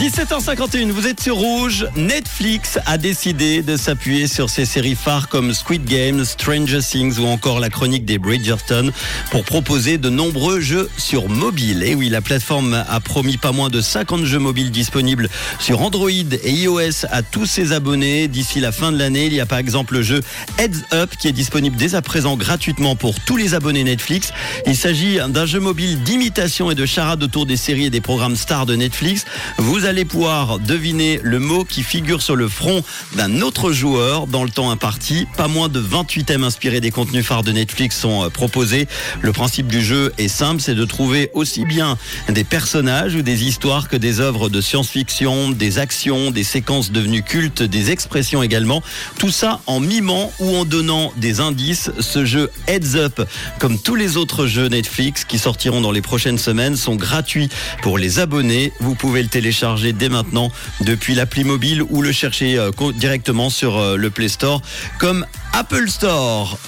[0.00, 1.86] 17h51, vous êtes sur Rouge.
[1.94, 7.26] Netflix a décidé de s'appuyer sur ses séries phares comme Squid Game, Stranger Things ou
[7.26, 8.92] encore la chronique des Bridgerton
[9.30, 11.82] pour proposer de nombreux jeux sur mobile.
[11.82, 15.28] Et oui, la plateforme a promis pas moins de 50 jeux mobiles disponibles
[15.58, 19.26] sur Android et iOS à tous ses abonnés d'ici la fin de l'année.
[19.26, 20.22] Il y a par exemple le jeu
[20.56, 24.32] Heads Up qui est disponible dès à présent gratuitement pour tous les abonnés Netflix.
[24.64, 28.36] Il s'agit d'un jeu mobile d'imitation et de charade autour des séries et des programmes
[28.36, 29.26] stars de Netflix.
[29.58, 32.84] Vous allez pouvoir deviner le mot qui figure sur le front
[33.16, 35.26] d'un autre joueur dans le temps imparti.
[35.36, 38.86] Pas moins de 28 thèmes inspirés des contenus phares de Netflix sont euh, proposés.
[39.20, 41.98] Le principe du jeu est simple, c'est de trouver aussi bien
[42.28, 47.24] des personnages ou des histoires que des œuvres de science-fiction, des actions, des séquences devenues
[47.24, 48.84] cultes, des expressions également.
[49.18, 51.90] Tout ça en mimant ou en donnant des indices.
[51.98, 53.28] Ce jeu Heads Up,
[53.58, 57.48] comme tous les autres jeux Netflix qui sortiront dans les prochaines semaines, sont gratuits
[57.82, 58.72] pour les abonnés.
[58.78, 60.50] Vous pouvez le télécharger dès maintenant
[60.82, 64.62] depuis l'appli mobile ou le chercher euh, directement sur euh, le Play Store
[64.98, 66.58] comme Apple Store.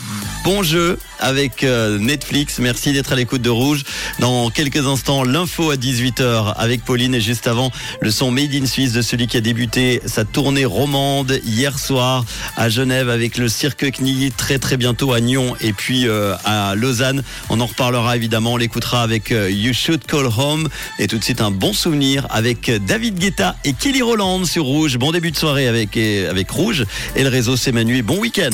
[0.45, 2.59] Bon jeu avec euh, Netflix.
[2.59, 3.85] Merci d'être à l'écoute de Rouge.
[4.19, 8.67] Dans quelques instants, l'info à 18h avec Pauline et juste avant, le son Made in
[8.67, 12.25] Suisse de celui qui a débuté sa tournée romande hier soir
[12.57, 16.75] à Genève avec le Cirque Knie très très bientôt à Nyon et puis euh, à
[16.75, 17.23] Lausanne.
[17.49, 18.55] On en reparlera évidemment.
[18.55, 20.69] On l'écoutera avec euh, You Should Call Home
[20.99, 24.99] et tout de suite un bon souvenir avec David Guetta et Kelly Roland sur Rouge.
[24.99, 26.85] Bon début de soirée avec, avec Rouge
[27.15, 28.03] et le réseau s'émanue.
[28.03, 28.51] Bon week-end.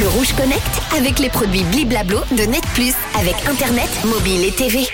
[0.00, 0.62] Le Rouge Connect
[0.96, 4.84] avec les produits Bliblablo de Net Plus avec Internet, mobile et TV.